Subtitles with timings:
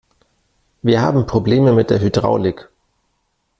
[0.81, 2.69] Wir haben Probleme mit der Hydraulik.